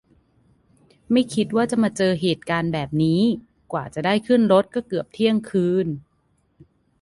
[1.11, 3.21] ไม่คิดว่าจะมาเจอเหตุการณ์แบบนี้
[3.71, 5.87] กว่าจะได้ขึ้นรถก็เกือบเที่ยงคืน